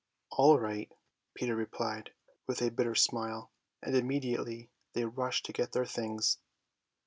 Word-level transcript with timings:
"All 0.31 0.57
right," 0.59 0.91
Peter 1.35 1.55
replied 1.55 2.13
with 2.47 2.59
a 2.63 2.71
bitter 2.71 2.95
smile, 2.95 3.51
and 3.83 3.95
immediately 3.95 4.71
they 4.93 5.05
rushed 5.05 5.45
to 5.45 5.53
get 5.53 5.73
their 5.73 5.85
things. 5.85 6.39